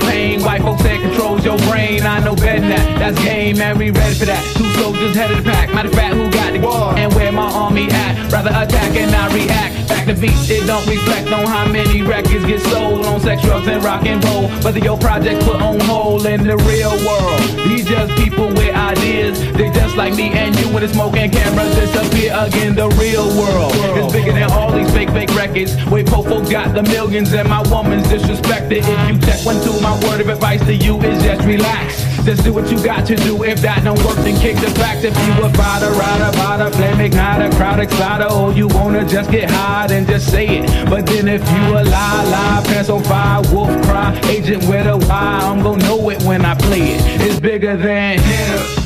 [0.00, 0.42] hit, you feel no pain.
[0.42, 2.02] White folks say controls your brain.
[2.02, 2.98] I know better than that.
[2.98, 3.78] That's game, man.
[3.78, 4.42] We ready for that.
[4.56, 5.72] Two soldiers head of the pack.
[5.74, 8.32] Matter of fact, who got the war and where my army at?
[8.32, 9.85] Rather attack and not react.
[10.06, 13.82] To beats, it don't reflect on how many records get sold on sex, drugs, and
[13.82, 14.46] rock and roll.
[14.62, 17.40] Whether your project put on hold in the real world.
[17.66, 19.40] These just people with ideas.
[19.54, 22.76] They just like me and you when the smoke and cameras disappear again.
[22.76, 25.74] The real world is bigger than all these fake, fake records.
[25.86, 28.86] Wait, Popo got the millions and my woman's disrespected.
[28.86, 32.05] If you check one, two, my word of advice to you is just relax.
[32.26, 33.44] Just do what you got to do.
[33.44, 35.04] If that don't work, then kick the facts.
[35.04, 39.48] If you a fighter, rider, rider, flame igniter, crowd exciter, or you wanna just get
[39.48, 40.90] high, then just say it.
[40.90, 44.96] But then if you a lie, lie, pants on fire, wolf cry, agent with a
[45.06, 47.00] why, I'm gonna know it when I play it.
[47.20, 48.85] It's bigger than hip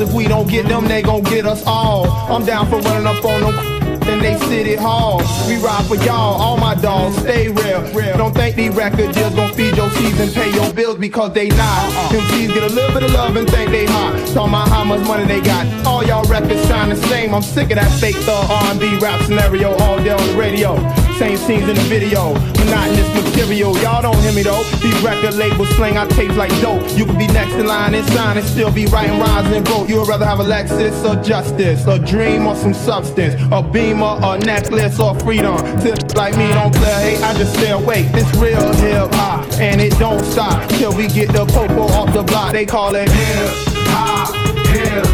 [0.00, 2.06] If we don't get them, they gon' get us all.
[2.32, 4.13] I'm down for running up on them.
[4.24, 6.40] They city hall, we ride for y'all.
[6.40, 7.82] All my dogs stay real.
[8.16, 11.92] Don't think these record deals gon' feed your season, pay your bills because they not.
[12.10, 14.16] MCs get a little bit of love and think they hot.
[14.32, 15.66] Talking about how much money they got.
[15.86, 17.34] All y'all records sound the same.
[17.34, 20.74] I'm sick of that fake thug R&B rap scenario all day on the radio.
[21.18, 23.78] Same scenes in the video, monotonous material.
[23.78, 24.64] Y'all don't hear me though.
[24.82, 26.82] These record labels slang out tapes like dope.
[26.96, 29.88] You could be next in line and sign and still be writing rhymes and vote.
[29.88, 34.13] You would rather have a Lexus or justice, a dream or some substance, a beamer,
[34.22, 35.56] a necklace or freedom.
[35.80, 37.16] Tips like me don't play.
[37.16, 38.10] Hey, I just stay awake.
[38.12, 42.22] This real hip hop, and it don't stop till we get the popo off the
[42.22, 42.52] block.
[42.52, 43.50] They call it hip
[43.88, 44.34] hop,
[44.66, 45.13] hip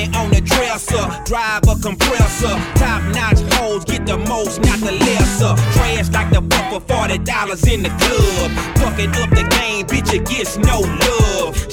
[0.00, 0.96] Money on the dresser,
[1.26, 2.56] drive a compressor.
[2.76, 5.54] Top notch hoes get the most, not the lesser.
[5.72, 6.40] Trash like the
[6.88, 8.50] forty dollars in the club.
[8.78, 11.69] Fucking up the game, bitch, it gets no love.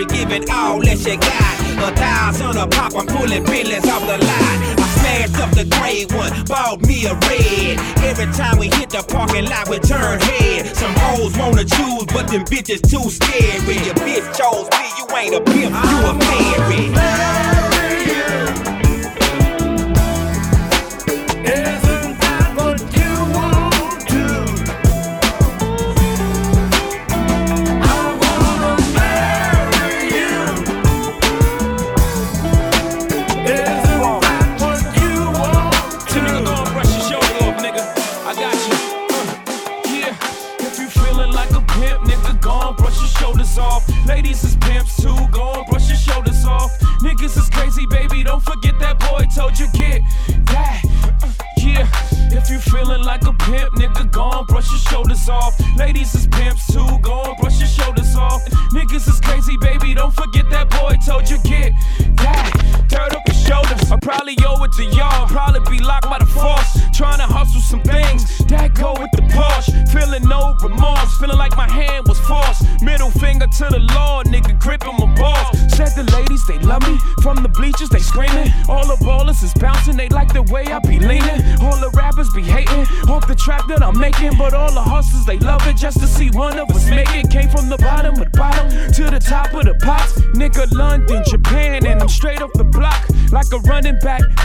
[0.00, 1.90] Country, giving all that she got.
[1.90, 4.56] A thousand a pop, I'm pulling billions off the lot.
[4.78, 7.78] I smashed up the gray one, bought me a red.
[8.04, 10.76] Every time we hit the parking lot, we turn head.
[10.76, 13.76] Some hoes wanna choose, but them bitches too scary.
[13.84, 17.79] Your bitch chose me, you ain't a pimp, you a fairy.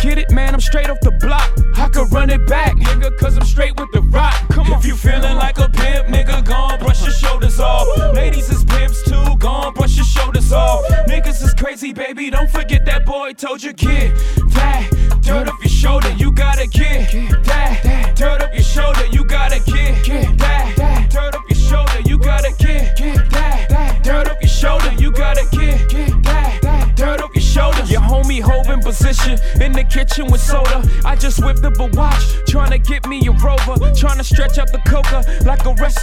[0.06, 1.00] Get it, man, I'm straight off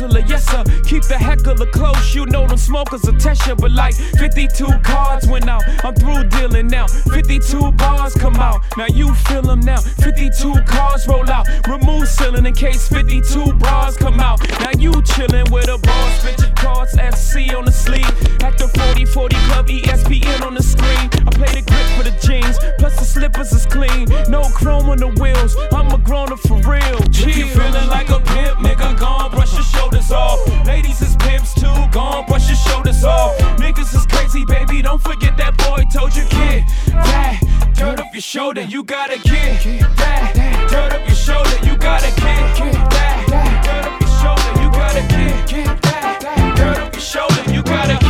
[0.02, 0.20] wrestler.
[0.26, 2.14] Yes sir, keep the heckler close.
[2.14, 5.62] You know them smokers Tesha, but like 52 cards went out.
[5.84, 6.86] I'm through dealing now.
[6.86, 8.60] 52 bars come out.
[8.76, 9.80] Now you feel them now.
[9.80, 11.46] 52 cars roll out.
[11.68, 14.40] Remove ceiling in case 52 bras come out.
[14.60, 16.40] Now you chillin' with a boss.
[16.40, 18.10] Your cards, FC on the sleeve.
[18.42, 21.10] At the 40 40 Club, ESPN on the screen.
[21.26, 22.58] I play the grip for the jeans.
[22.78, 24.08] Plus the slippers is clean.
[24.28, 25.56] No chrome on the wheels.
[25.72, 26.98] I'm a grown up for real.
[27.10, 30.66] If you feeling like a pimp, nigga, gone, brush your shoulders off.
[30.66, 33.36] Ladies is pimps too, gone, brush your shoulders off.
[33.58, 34.82] Niggas is crazy, baby.
[34.82, 36.64] Don't forget that boy told you, kid.
[36.86, 37.40] That
[37.74, 39.62] dirt off your shoulder, you gotta get
[39.96, 40.68] that.
[40.70, 42.56] Dirt off your shoulder, you gotta get
[42.90, 43.62] that.
[43.64, 46.54] Dirt off your shoulder, you gotta get that.
[46.56, 48.01] Dirt off your shoulder, you gotta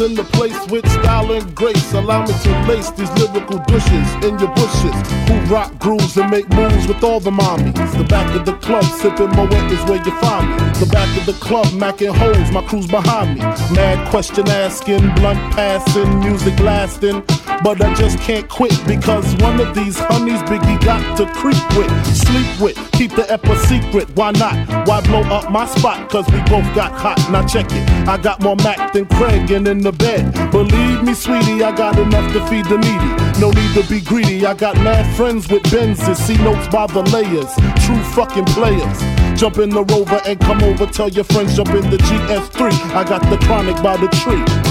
[0.00, 4.38] in the place with style and grace, allow me to lace these lyrical douches in
[4.38, 4.96] your bushes.
[5.28, 7.74] Who rock grooves and make moves with all the mommies.
[7.98, 10.56] The back of the club, sipping Moët is where you find me.
[10.80, 13.40] The back of the club, macking holes, my crew's behind me.
[13.74, 17.22] Mad question asking, blunt passing, music lasting.
[17.62, 21.92] But I just can't quit because one of these honeys Biggie got to creep with,
[22.06, 24.08] sleep with, keep the ep a secret.
[24.16, 24.88] Why not?
[24.88, 26.08] Why blow up my spot?
[26.08, 27.18] Cause we both got hot.
[27.30, 28.08] Now check it.
[28.08, 30.32] I got more Mac than Craig and in the bed.
[30.50, 33.40] Believe me, sweetie, I got enough to feed the needy.
[33.40, 34.44] No need to be greedy.
[34.46, 36.16] I got mad friends with Benzes.
[36.16, 37.54] See notes by the layers.
[37.84, 38.98] True fucking players.
[39.38, 40.86] Jump in the rover and come over.
[40.86, 42.72] Tell your friends jump in the GS3.
[42.94, 44.69] I got the chronic by the tree.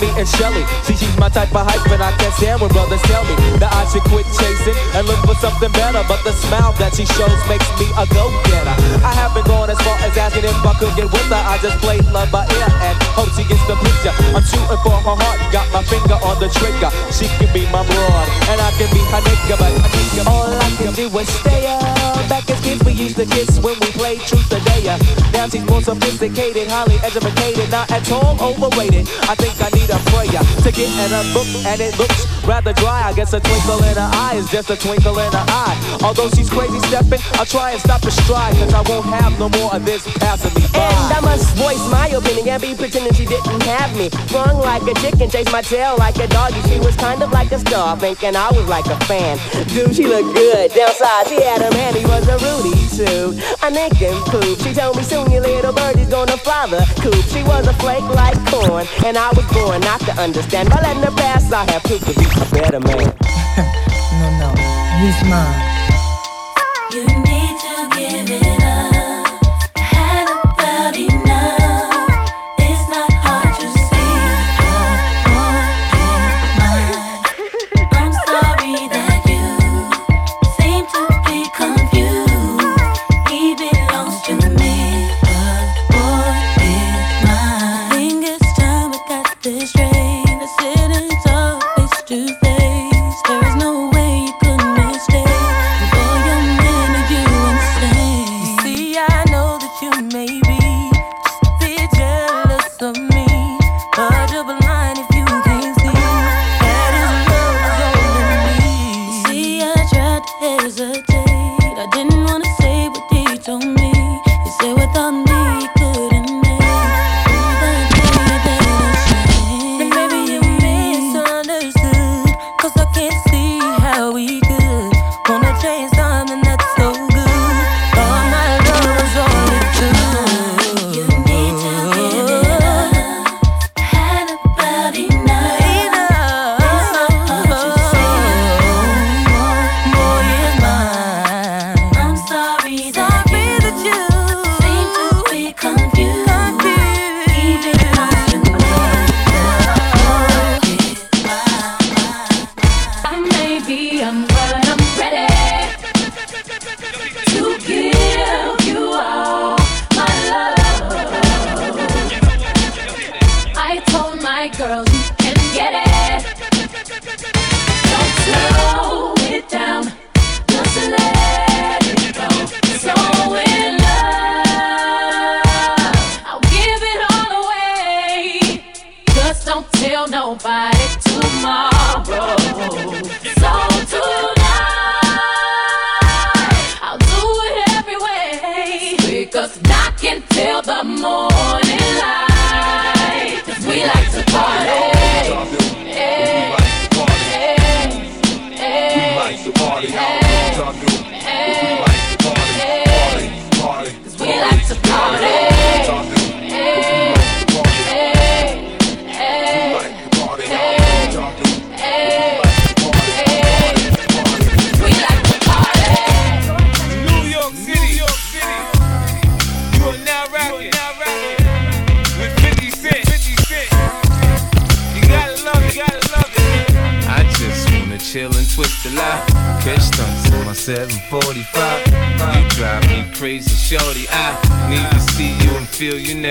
[0.00, 0.64] Me and Shelly.
[0.82, 3.70] See, she's my type of hype, and I can't stand when brothers tell me that
[3.70, 6.02] I should quit chasing and look for something better.
[6.08, 8.76] But the smile that she shows makes me a go-getter.
[9.04, 11.42] I haven't gone as far as asking if I could get with her.
[11.44, 14.14] I just play love by ear and hope she gets the picture.
[14.32, 16.90] I'm shooting for her heart, got my finger on the trigger.
[17.12, 20.48] She can be my broad, and I can be her nigga, but I nigga, all
[20.48, 22.09] I can do is stay up.
[22.30, 24.96] Back as kids, we used to kiss when we played truth or dare.
[25.34, 29.10] Now she's more sophisticated, highly educated, not at all overrated.
[29.26, 32.72] I think I need a prayer to get in a book, and it looks rather
[32.74, 33.02] dry.
[33.10, 35.74] I guess a twinkle in her eye is just a twinkle in her eye.
[36.06, 39.48] Although she's crazy stepping, I'll try and stop her stride, cause I won't have no
[39.58, 40.86] more of this passing me by.
[40.86, 44.08] And I must voice my opinion and be pretending she didn't have me.
[44.30, 46.62] Sprung like a chicken, chased my tail like a doggy.
[46.70, 49.34] She was kind of like a star, thinking I was like a fan.
[49.74, 50.70] Dude, she looked good.
[50.70, 53.38] Downside, she had a man, he was a Rudy too.
[53.62, 54.58] A Nick and poop.
[54.60, 57.24] She told me soon your little birdie's gonna fly the coop.
[57.32, 60.70] She was a flake like corn, and I was born not to understand.
[60.70, 63.12] By letting her pass, I have to be a better man.
[64.20, 64.54] No, no,
[65.00, 65.69] he's mine.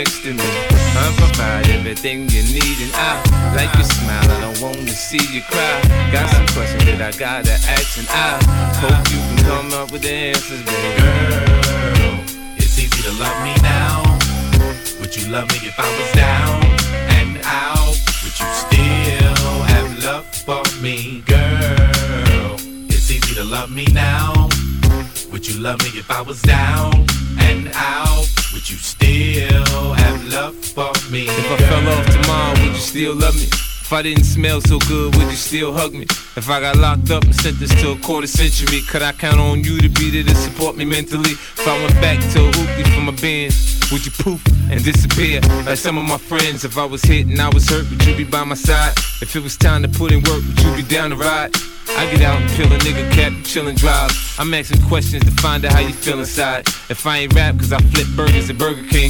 [0.09, 0.43] Next to me.
[0.97, 4.31] I provide everything you need, and I like your smile.
[4.31, 5.81] I don't wanna see you cry.
[6.11, 8.39] Got some questions that I gotta ask, and I
[8.81, 10.98] hope you can come up with the answers, baby.
[33.89, 36.03] If I didn't smell so good, would you still hug me?
[36.37, 39.63] If I got locked up and sentenced to a quarter century, could I count on
[39.63, 41.31] you to be there to support me mentally?
[41.31, 45.41] If I went back to a hoopty for my bands, would you poof and disappear?
[45.65, 48.15] Like some of my friends, if I was hit and I was hurt, would you
[48.15, 48.93] be by my side?
[49.23, 51.55] If it was time to put in work, would you be down to ride?
[51.97, 54.11] I get out and peel a nigga cap, chillin' drive.
[54.37, 56.67] I'm asking questions to find out how you feel inside.
[56.89, 59.09] If I ain't rap, cause I flip burgers at Burger King,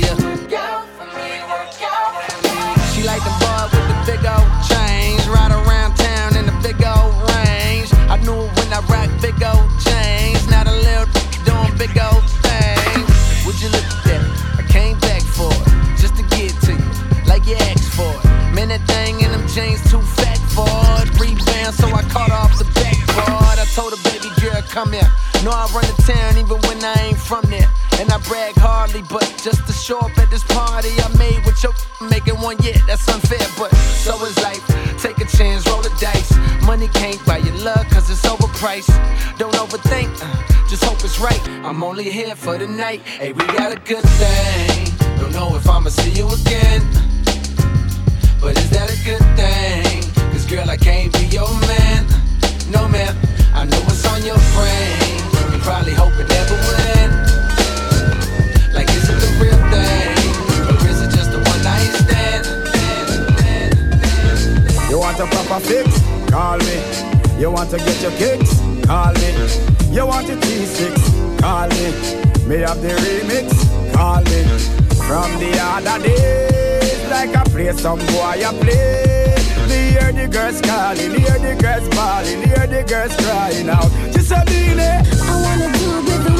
[0.00, 0.31] See.
[29.92, 31.74] Show up at this party I made with your
[32.08, 33.46] making one, yeah, that's unfair.
[33.58, 33.74] But
[34.04, 34.64] so is life.
[35.02, 36.32] Take a chance, roll the dice.
[36.64, 38.92] Money can't buy your love, cause it's overpriced.
[39.38, 41.42] Don't overthink, uh, just hope it's right.
[41.66, 43.02] I'm only here for the night.
[43.02, 44.78] Hey, we got a good thing.
[45.18, 46.82] Don't know if I'ma see you again.
[48.40, 50.00] But is that a good thing?
[50.32, 52.06] Cause girl, I can't be your man.
[52.70, 53.14] No, man,
[53.52, 55.52] I know it's on your brain.
[55.52, 57.01] You probably hope it never would
[65.22, 65.88] a proper fix?
[66.30, 66.78] Call me.
[67.38, 68.58] You want to get your kicks?
[68.86, 69.30] Call me.
[69.94, 71.40] You want a T6?
[71.40, 71.88] Call me.
[72.48, 73.46] Me have the remix?
[73.94, 74.42] Call me.
[75.06, 79.34] From the other days, like I play some boy, I play.
[79.92, 83.90] Hear the girls calling, hear the girls bawling, hear the girls crying out.
[84.12, 85.06] Just a minute.
[85.22, 86.31] I wanna do it with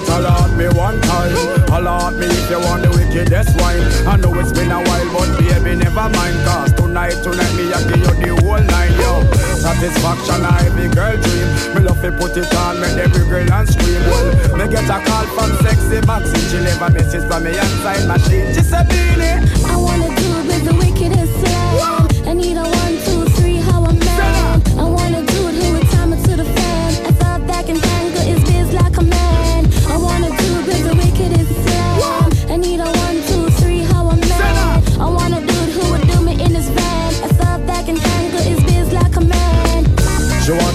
[0.00, 1.60] If love me one time.
[1.80, 3.80] At me if you want the wickedest wine.
[4.06, 6.36] I know it's been a while, but baby, never mind.
[6.44, 9.24] Cause tonight, tonight, me, I give you the whole nine, yo.
[9.56, 11.48] Satisfaction, I every girl dream.
[11.74, 14.00] Me love to put it on, make every girl and scream.
[14.06, 16.46] Well, me get a call from sexy Maxine.
[16.52, 16.88] She leave a
[17.28, 18.52] from me inside machine.
[18.52, 19.40] She said, Beenie.
[19.64, 22.08] I wanna do it with the wickedest slam.
[22.28, 22.99] I need a one,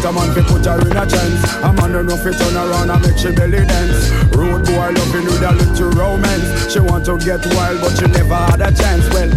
[0.05, 1.41] a man to put her in a chance.
[1.65, 4.09] A man don't know if it turn around and make she belly dance.
[4.37, 6.71] Road boy loving with a little romance.
[6.71, 9.09] She want to get wild, but she never had a chance.
[9.09, 9.31] Well,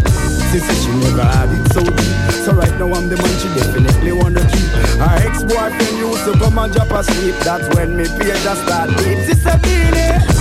[0.53, 2.45] she said she never had it so deep.
[2.45, 4.69] So right now I'm the man she definitely wanna keep.
[5.01, 7.35] Her ex-boyfriend used to come and drop asleep.
[7.41, 9.19] That's when me page just start deep.
[9.25, 10.38] She said, Beenie.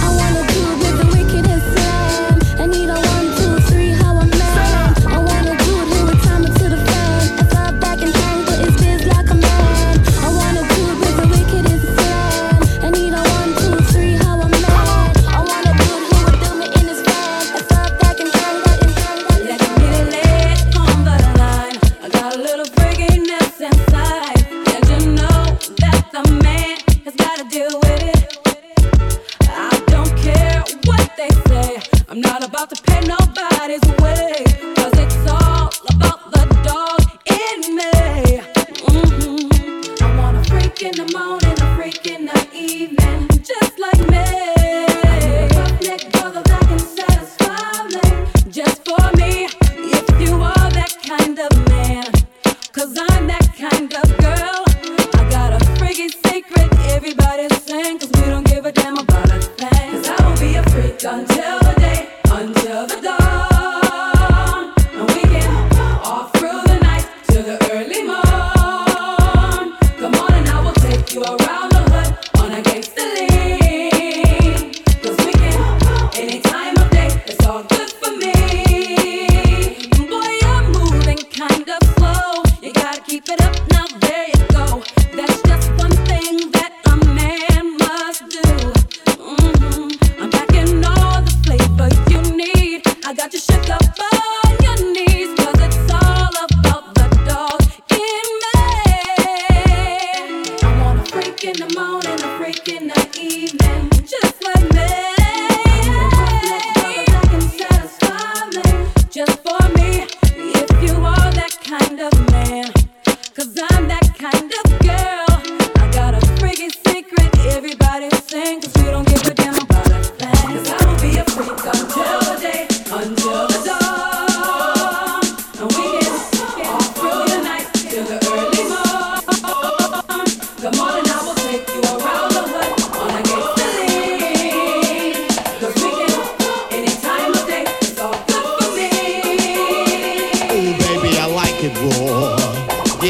[40.88, 41.47] In the morning,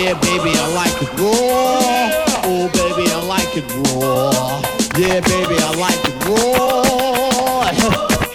[0.07, 2.39] Yeah, baby, I like it raw.
[2.45, 4.61] Oh, baby, I like it raw.
[4.97, 7.65] Yeah, baby, I like it raw.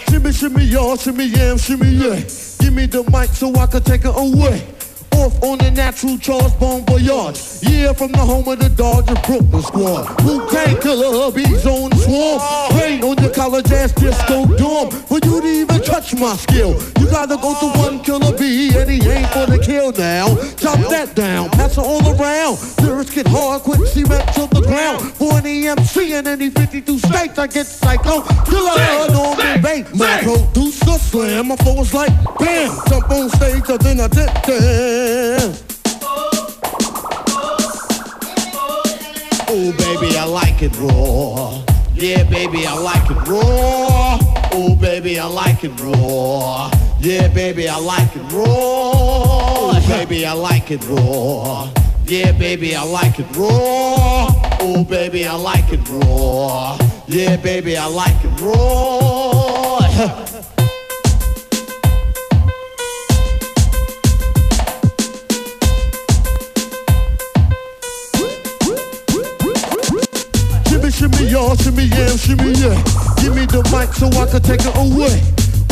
[0.07, 2.17] shimmy, shimmy, y'all, shimmy, yam, shimmy, yeah.
[2.59, 4.67] Give me the mic so I can take it away.
[5.13, 7.52] Off on the natural Charles Bon Voyage.
[7.73, 10.21] Yeah, from the home of the Dodger Brooklyn squad.
[10.23, 12.39] Wu Tang Killer, bees on the swarm.
[12.79, 14.91] Rain on your college ass disco dorm.
[14.91, 18.89] For you to even touch my skill, you gotta go to one killer bee, and
[18.89, 20.35] he ain't for the kill now.
[20.55, 22.61] Chop that down, pass it all around.
[22.79, 25.11] Lyrics get hard, quick cement to the ground.
[25.15, 28.21] For an EMC in any 52 states, I get psycho.
[28.45, 29.93] Killer, Norman Bates.
[29.95, 32.69] My producer slam, my flow was like bam.
[32.87, 35.72] Jump on stage, and then I did that.
[39.55, 41.61] Oh, baby, I like it raw.
[41.93, 44.17] Yeah, baby, I like it raw.
[44.51, 46.71] Oh, baby, I like it raw.
[46.99, 48.47] Yeah, baby, I like it raw.
[48.47, 51.69] Oh, baby, I like it raw.
[52.07, 54.27] Yeah, baby, I like it raw.
[54.59, 56.75] Oh, baby, I like it raw.
[57.05, 59.83] Yeah, baby, I like it raw.
[71.33, 72.77] y'all, shimmy, yeah, shimmy, yeah.
[73.17, 75.17] Give me the mic so I can take it away.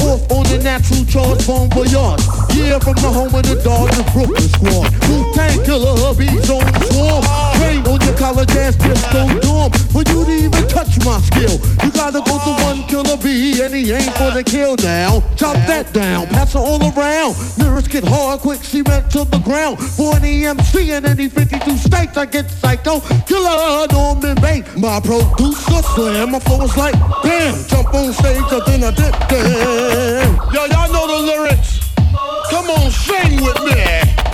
[0.01, 2.25] Off on the natural Charles Bon Voyage.
[2.57, 4.89] Yeah, from the home of the Dodger Brooklyn squad.
[5.05, 7.30] Wu Tang Killer, bees on the swarm.
[13.61, 15.21] Killer bee, and he ain't for the kill now.
[15.35, 17.35] Chop that down, pass it all around.
[17.57, 19.79] Lyrics get hard, quick cement to the ground.
[19.79, 22.99] For an EMC in any 52 states, I get psycho.
[23.25, 26.31] Killer Norman Bates, my producer slam.
[26.31, 30.51] My flow is like bam, jump on stage, and then I did that.
[30.53, 31.93] Yo, y'all know the lyrics.
[32.49, 33.77] Come on, sing with me.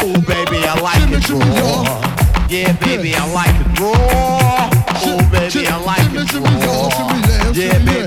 [0.02, 2.48] Oh, baby, I like it raw.
[2.50, 4.70] Yeah, baby, I like it raw.
[5.00, 7.28] Oh, baby, I like it raw.
[7.54, 8.07] Yeah, baby,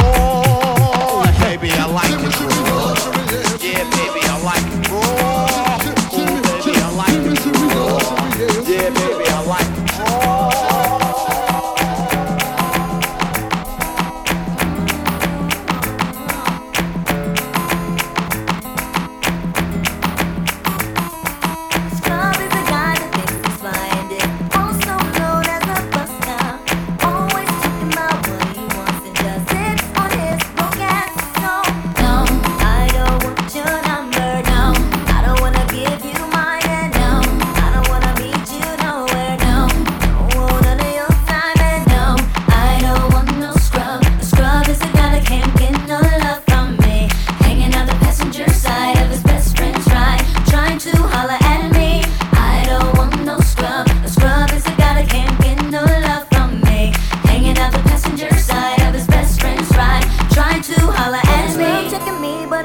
[0.00, 0.37] I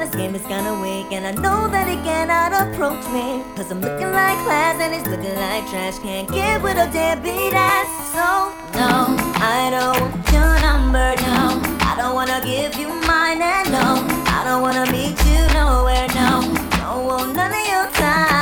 [0.04, 3.42] this game is gonna wake, And I know that it cannot approach me.
[3.56, 5.98] Cause I'm looking like class and it's looking like trash.
[5.98, 7.88] Can't get with a deadbeat ass.
[8.12, 8.26] So
[8.80, 11.42] no, I don't want your number, no.
[11.90, 13.88] I don't wanna give you mine and no.
[14.36, 16.30] I don't wanna meet you nowhere, no.
[16.80, 18.33] Don't want none of your time.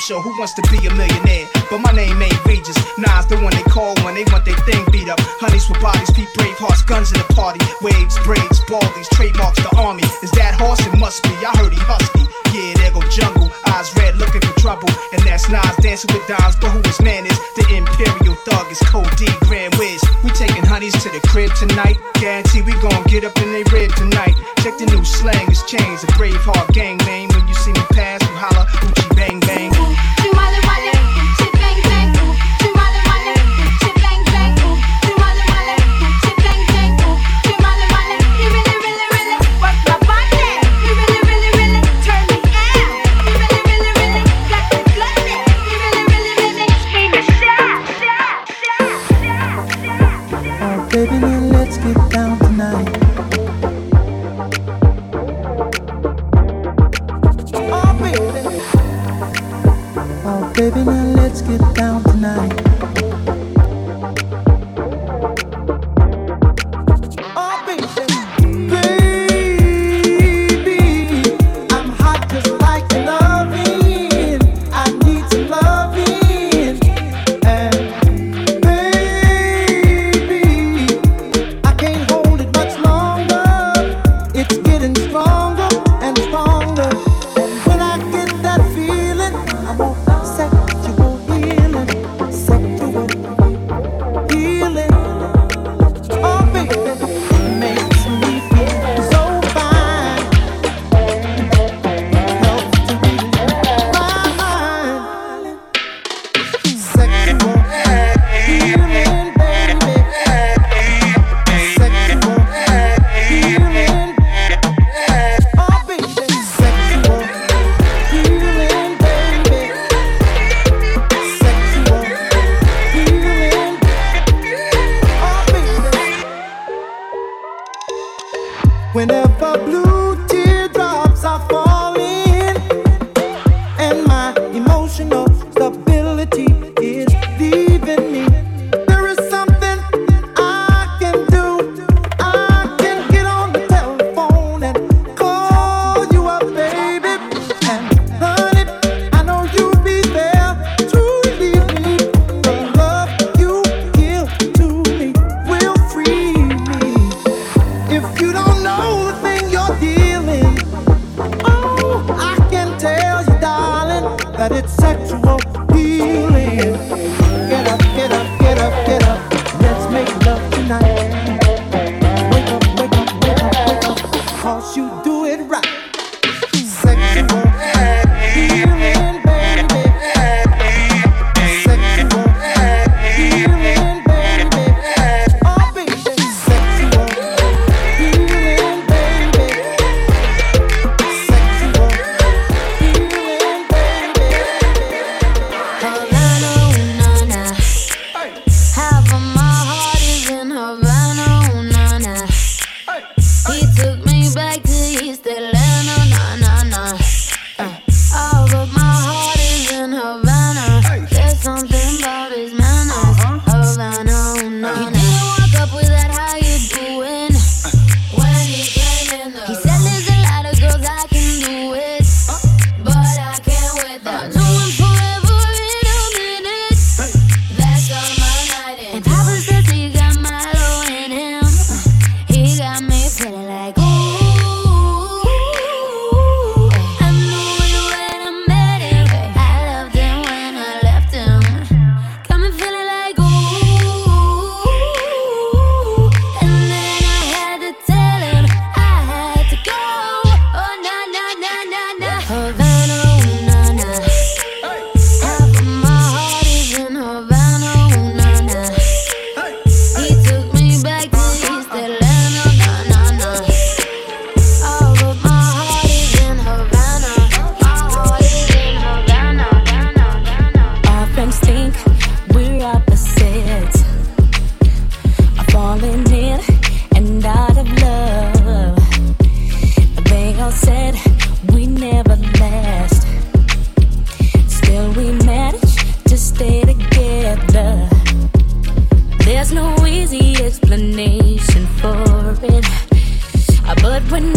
[0.00, 1.46] show, Who Wants to Be a Millionaire?
[1.70, 2.76] But my name ain't Regis.
[2.96, 5.20] Nas, the one they call when they want their thing beat up.
[5.38, 7.60] Honeys with bodies, beat brave hearts, guns in the party.
[7.82, 10.04] Waves, braids, baldies, trademarks, the army.
[10.22, 10.80] Is that horse?
[10.80, 11.30] It must be.
[11.44, 12.24] I heard he husky.
[12.56, 14.88] Yeah, there go jungle eyes red, looking for trouble.
[15.12, 17.38] And that's Nas dancing with dimes, but who his man is?
[17.56, 19.10] The Imperial Thug is Cold
[19.46, 20.02] Grand Wiz.
[20.24, 21.98] We taking honeys to the crib tonight.
[22.14, 24.34] Guarantee we gon' get up in they rib tonight.
[24.62, 26.04] Check the new slang, it's changed.
[26.04, 27.28] A brave heart gang name.
[27.30, 29.70] When you see me pass, you holler, Gucci bang bang.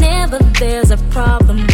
[0.03, 1.72] whenever there's a problem.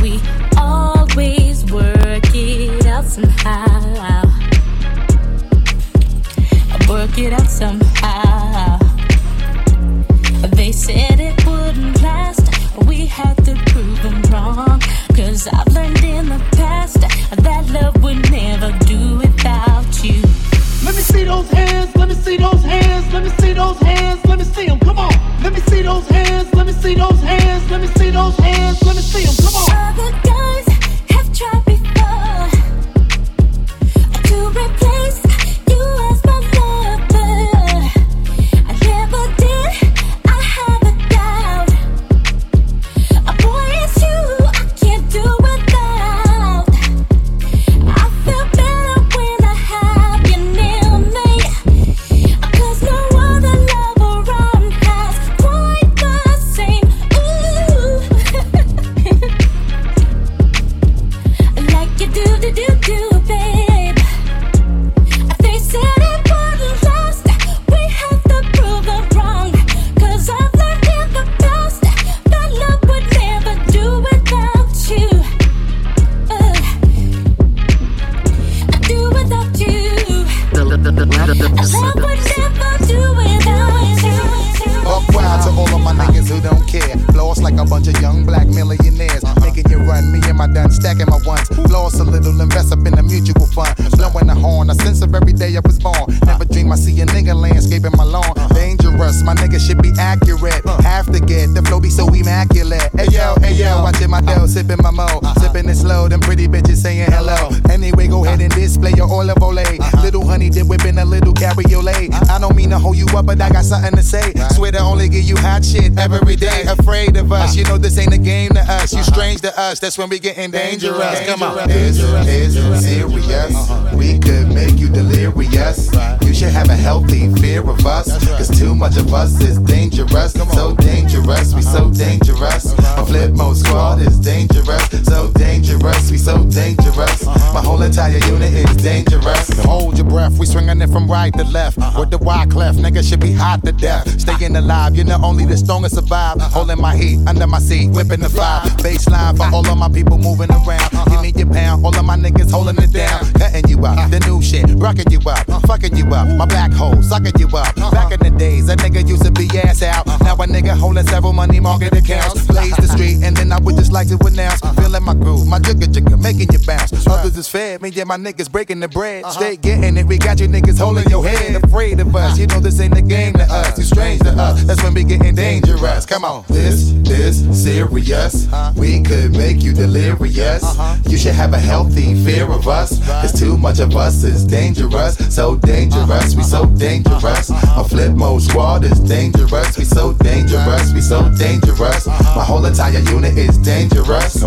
[102.40, 102.90] Immaculate.
[102.96, 105.08] Hey yo, hey yo, watching my dough, sipping my mo.
[105.42, 107.50] Sipping it slow, them pretty bitches saying hello.
[107.70, 109.78] Anyway, go ahead and display your Oil of Olay.
[110.02, 112.14] Little honey dip whipping a little cabriolet.
[112.30, 114.32] I don't mean to hold you up, but I got something to say.
[114.56, 116.64] Swear to only give you hot shit every day.
[116.70, 118.94] Afraid of us, you know this ain't a game to us.
[118.94, 121.20] You strange to us, that's when we getting dangerous.
[121.28, 121.68] Come on.
[121.68, 123.94] This is serious.
[123.94, 125.92] We could make you delirious.
[125.94, 128.08] You should have a healthy fear of us.
[128.38, 130.32] Cause too much of us is dangerous.
[130.54, 131.92] So dangerous, we so uh-huh.
[131.92, 132.78] dangerous.
[132.78, 134.88] My Flipmode Squad is dangerous.
[135.04, 137.28] So dangerous, we so dangerous.
[137.28, 137.54] Uh-huh.
[137.54, 139.50] My whole entire unit is dangerous.
[139.66, 141.78] Hold your breath, we swinging it from right to left.
[141.78, 142.00] Uh-huh.
[142.00, 144.08] With the wide clef, nigga should be hot to death.
[144.22, 146.40] Staying alive, you're not only the strongest survive.
[146.40, 148.62] Holding my heat under my seat, whipping the fire.
[148.80, 150.90] Baseline for all of my people moving around.
[151.10, 153.26] Give me your pound, all of my niggas holding it down.
[153.34, 156.29] Cutting you up, the new shit, rocking you up, fucking you up.
[156.38, 157.76] My black hole, sucking you up.
[157.92, 160.08] Back in the days, a nigga used to be ass out.
[160.22, 162.46] Now a nigga holding several money market accounts.
[162.48, 164.62] Blaze the street, and then I would just like to announce.
[164.80, 166.94] Feeling my groove, my jigger jigger, making you bounce.
[167.08, 169.24] Others is fed, me and my niggas breaking the bread.
[169.24, 169.34] Uh-huh.
[169.34, 171.62] Straight getting it, we got you niggas holding your head.
[171.64, 173.78] Afraid of us, you know this ain't the game to us.
[173.78, 176.06] You strange to us, that's when we getting dangerous.
[176.06, 176.46] Come on.
[176.48, 178.48] This is serious.
[178.76, 180.64] We could make you delirious.
[180.64, 180.98] Uh-huh.
[181.08, 183.00] You should have a healthy fear of us.
[183.06, 185.18] Cause too much of us is dangerous.
[185.34, 187.50] So dangerous, we so dangerous.
[187.50, 189.78] My Flipmode Squad is dangerous.
[189.78, 192.08] We so dangerous, we so dangerous.
[192.08, 194.39] My whole entire unit is dangerous.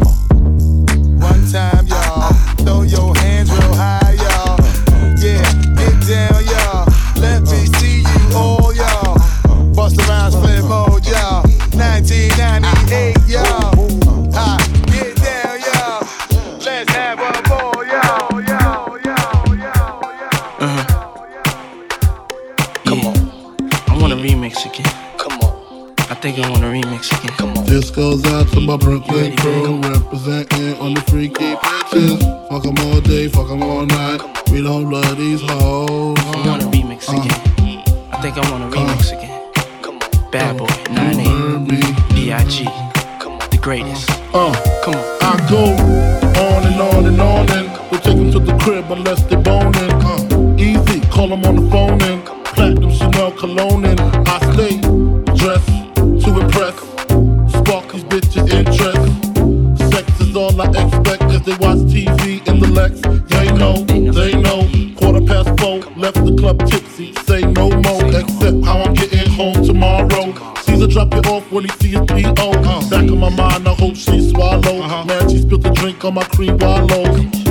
[76.05, 77.05] On my cream wallow.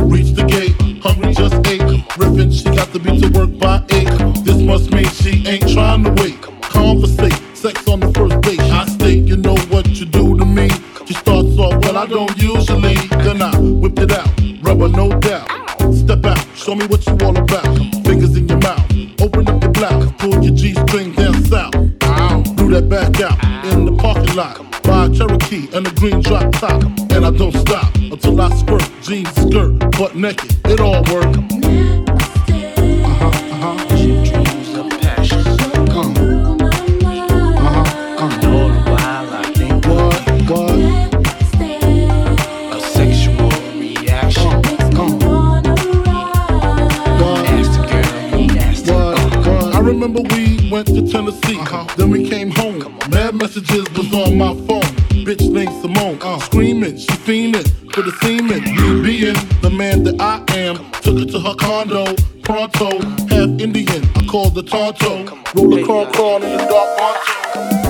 [0.08, 1.82] Reach the gate, hungry just ate.
[2.18, 4.10] Ripping, she got to be to work by eight.
[4.44, 6.42] This must mean she ain't trying to wait.
[6.62, 8.60] Conversate, sex on the first date.
[8.60, 10.70] I state, you know what you do to me.
[11.06, 12.96] She starts off, well, I don't usually.
[13.24, 14.30] Then I whipped it out,
[14.62, 15.48] rubber, no doubt.
[15.94, 17.78] Step out, show me what you all about.
[18.06, 18.86] Fingers in your mouth,
[19.22, 21.74] open up your blouse, pull your G string down south.
[22.56, 23.38] Do that back out
[23.72, 24.71] in the parking lot.
[24.92, 26.84] Fly Cherokee and a green drop top.
[27.14, 28.84] And I don't stop until I squirt.
[29.02, 30.54] Jeans, skirt, butt naked.
[30.66, 31.38] It all works.
[33.08, 33.96] Uh-huh, uh-huh.
[33.96, 36.18] She dreams Uh-huh, come.
[36.28, 36.58] All
[38.42, 41.02] the while I think what, what?
[49.92, 51.60] remember we went to Tennessee.
[51.60, 51.86] Uh-huh.
[51.96, 52.80] Then we came home.
[53.10, 54.82] Mad messages on my phone.
[55.26, 58.64] Bitch named Simone, uh, screaming, she fiending for the semen.
[58.64, 64.04] Me being the man that I am, took her to her condo, pronto, half Indian.
[64.16, 67.81] I called the Tonto, Roll a car, car in the dark poncho.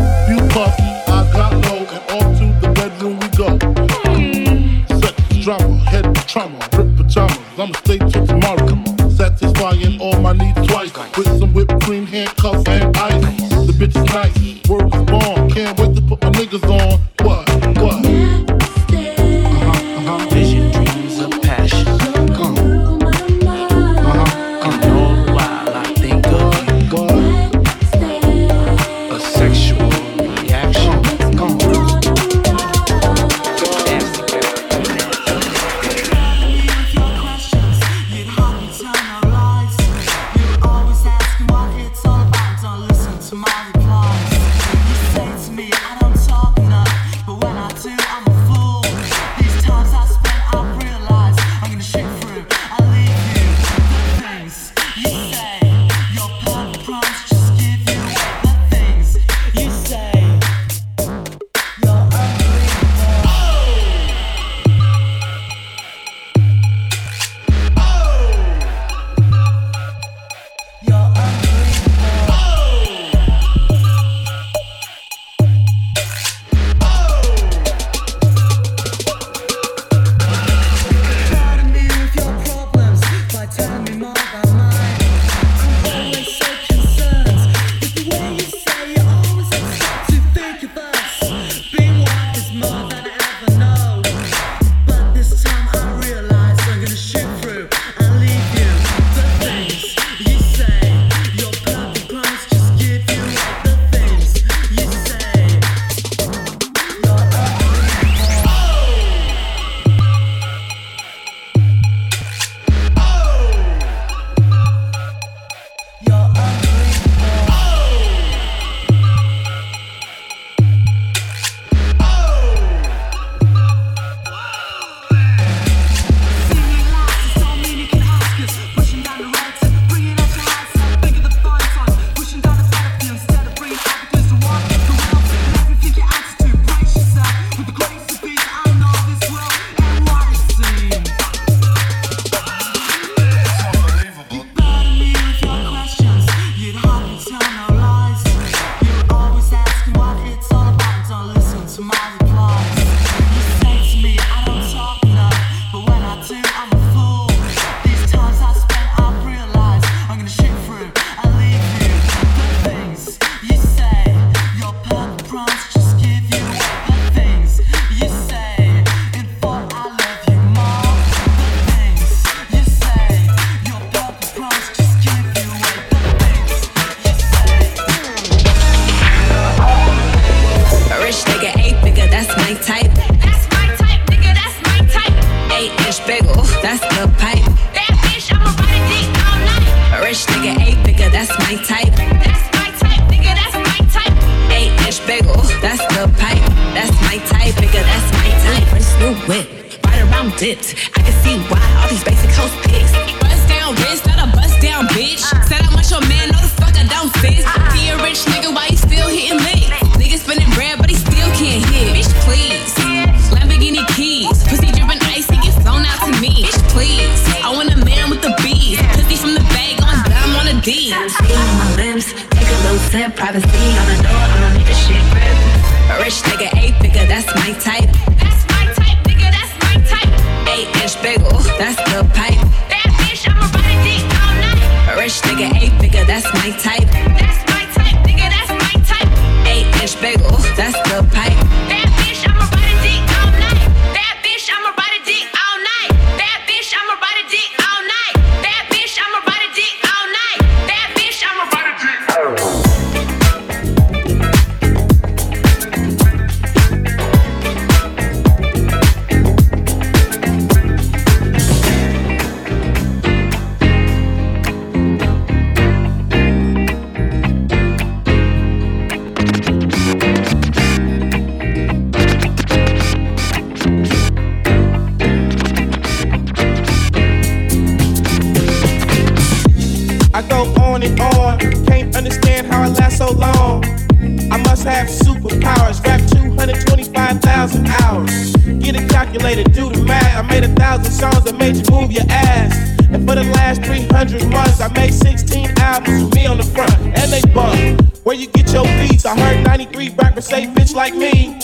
[289.12, 290.16] Calculator, do the math.
[290.16, 292.56] I made a thousand songs that made you move your ass.
[292.96, 296.72] And for the last 300 months, I made 16 albums with me on the front,
[296.80, 297.84] and they bump.
[298.06, 299.06] Where you get your beats?
[299.06, 301.38] I heard 93 rappers say bitch like me.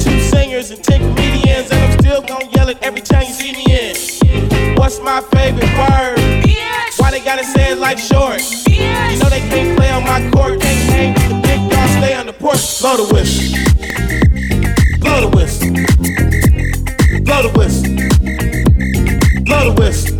[0.00, 3.52] Two singers and 10 comedians, and I'm still gonna yell it every time you see
[3.52, 4.76] me in.
[4.76, 6.16] What's my favorite word?
[6.96, 8.40] Why they gotta say it like short?
[8.66, 12.14] You know they can't play on my court, can't hang with the big dog, stay
[12.14, 12.80] on the porch.
[12.80, 13.99] Blow the whistle.
[17.40, 17.94] Blow the whistle.
[19.44, 20.14] Blow the whistle.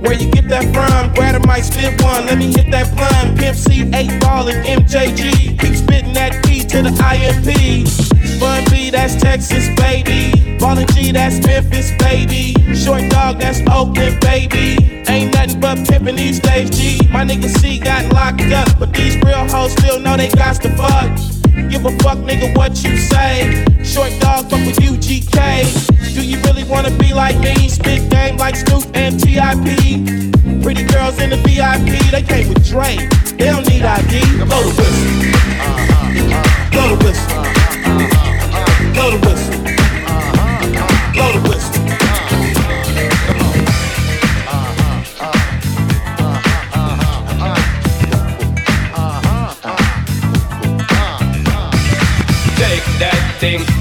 [0.00, 1.12] Where you get that from?
[1.14, 2.26] Grab a mic, spit one.
[2.26, 3.40] Let me hit that blunt.
[3.40, 5.58] Pimp C, 8 ball, and MJG.
[5.58, 8.38] Keep spitting that P to the IMP.
[8.38, 10.56] Bun B, that's Texas, baby.
[10.60, 12.54] Ballin' G, that's Memphis, baby.
[12.72, 15.02] Short dog, that's Oakland, baby.
[15.08, 17.00] Ain't nothing but pimpin' these days, G.
[17.10, 20.68] My nigga C got locked up, but these real hoes still know they got to
[20.76, 21.31] fuck.
[21.70, 23.64] Give a fuck, nigga, what you say.
[23.84, 26.14] Short dog, fuck with UGK.
[26.14, 27.68] Do you really wanna be like me?
[27.68, 30.62] Spit game like Snoop and TIP.
[30.62, 32.96] Pretty girls in the VIP, they came with Dre.
[33.36, 34.20] They don't need ID.
[34.44, 35.12] Blow the whistle.
[36.70, 37.42] Blow the whistle.
[38.94, 39.58] Blow the whistle.
[41.12, 41.51] Blow the whistle.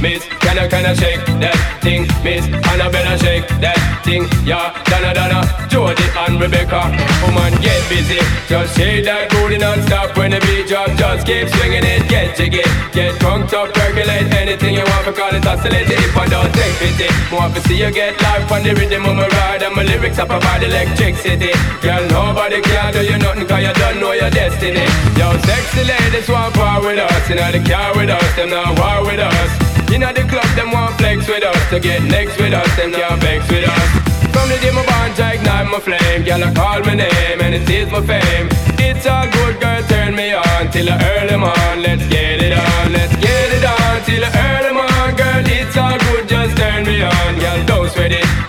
[0.01, 0.25] Miss.
[0.41, 2.43] Can I, can I shake that thing, miss?
[2.73, 4.73] Annabella shake that thing, yeah.
[4.89, 6.89] Donna, Donna, Jody and Rebecca.
[7.21, 8.19] Woman, get busy.
[8.49, 10.89] Just shake that booty non-stop when the beat drop.
[10.97, 12.65] Just keep swinging it, get jiggy.
[12.91, 15.05] Get drunk up, percolate anything you want.
[15.05, 17.07] Because it's oscillating if I don't take pity.
[17.31, 19.61] Want to see you get life on the rhythm of my ride.
[19.61, 21.53] And my lyrics up provide electricity.
[21.79, 24.83] Girl, nobody can do you nothing cause you don't know your destiny.
[25.15, 27.29] Yo, sexy ladies want part with us.
[27.29, 29.70] You know the car with us, them not war with us.
[29.99, 31.69] Know the club, them want flex with us.
[31.69, 34.11] To get next with us, them can't vex with us.
[34.33, 37.53] From the day my bond to ignite my flame Girl, I call my name and
[37.53, 38.47] it is my fame
[38.79, 42.93] It's all good, girl, turn me on Till the early morn, let's get it on
[42.93, 47.03] Let's get it on till the early morn Girl, it's all good, just turn me
[47.03, 47.70] on Girl,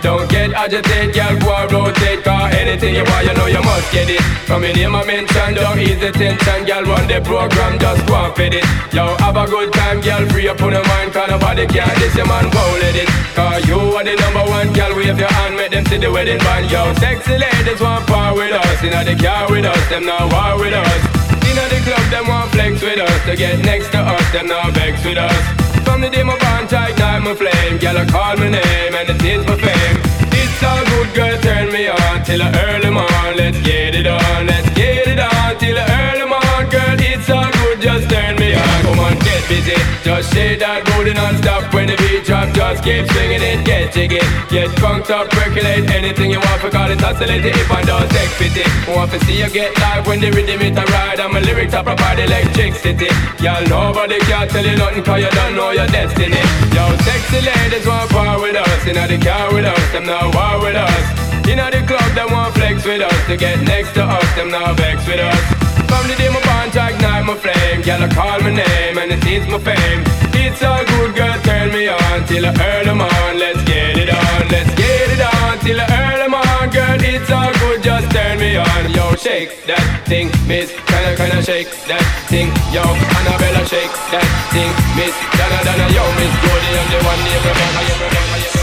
[0.03, 3.91] don't get agitated Girl, go and rotate, cause anything you want, you know you must
[3.93, 4.21] get it.
[4.45, 8.19] From your name I mention, don't ease the tension Girl, run the program, just go
[8.19, 8.65] and fit it.
[8.93, 12.15] Yo, have a good time, girl, free up on your mind Cause nobody can this,
[12.19, 13.09] your man won't let it.
[13.33, 16.39] Cause you are the number one, girl, wave your hand Make them see the wedding
[16.43, 20.27] band, yo Sexy ladies want part with us Inna the car with us, them not
[20.29, 21.03] war with us.
[21.47, 24.75] Inna the club, them want flex with us To get next to us, them not
[24.75, 27.77] vex with us From the day my bond to ignite my flame.
[27.77, 29.99] Girl, I call my name and it is my fame.
[30.33, 34.47] It's all good, girl, turn me on Till the early morn, let's get it on
[34.47, 36.65] Let's get it on till the early morn.
[36.73, 38.55] Girl, it's all good, just turn me.
[38.55, 39.75] On Come on, get busy.
[40.07, 44.23] Just shake that booty non-stop When the beat drop, just keep swinging it Get jiggy,
[44.51, 48.67] get funked up Percolate anything you want Because it's oscillating if I don't take pity
[48.87, 51.19] Want to see you get live When the rhythm it a ride.
[51.19, 53.11] And my lyrics are provide electricity.
[53.43, 56.43] Y'all nobody can tell you nothing Cause you don't know your destiny.
[56.75, 58.81] Yo, sexy ladies want part with us.
[58.87, 61.07] You know the car with us Them not war with us.
[61.47, 63.19] You know the club, them want flex with us.
[63.27, 66.73] To get next to us Them not vex with us from the day my bond
[66.73, 70.01] to ignite my flame Girl, I call my name and it is my fame.
[70.33, 73.33] It's all good, girl, turn me on Till the them on.
[73.37, 75.87] let's get it on Let's get it on till the
[76.23, 78.85] them on, Girl, it's all good, just turn me on.
[78.97, 80.73] Yo, shake that thing, miss.
[80.89, 82.49] Kinda, kinda shake that thing?
[82.73, 82.85] Yo,
[83.19, 85.15] Annabella, shake that thing, miss.
[85.37, 86.33] Donna, Donna, yo, miss.
[86.43, 88.62] Jody I'm the one, yeah,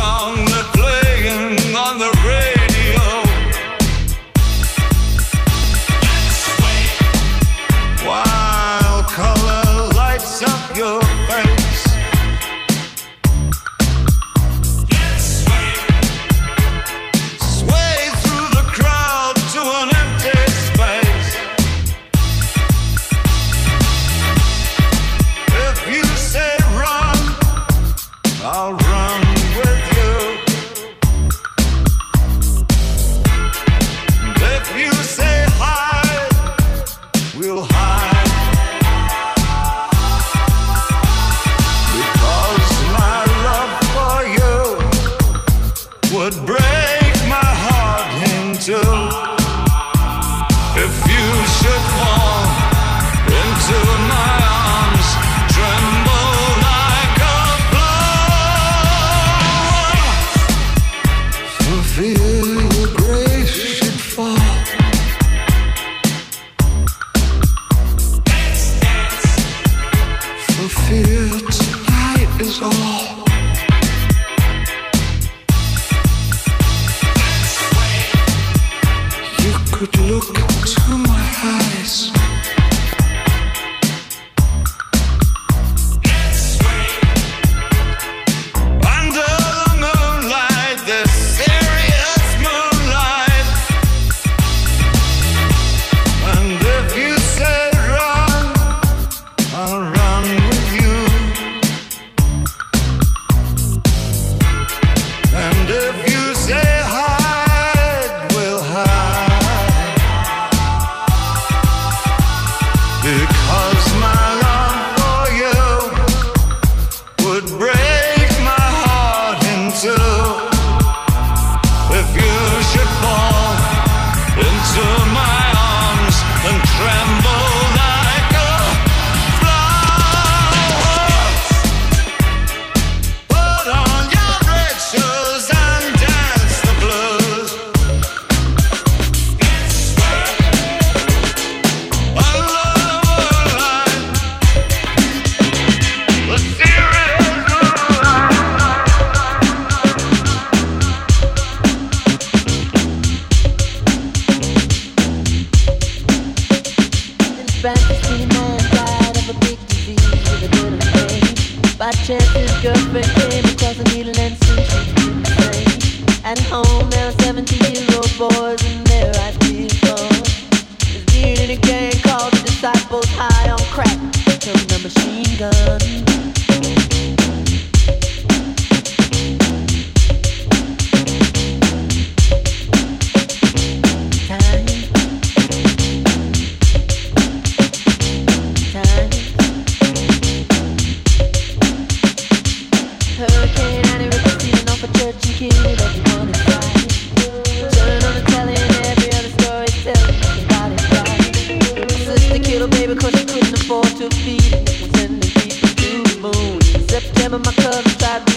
[0.00, 0.49] song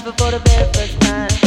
[0.03, 1.42] before the very first time.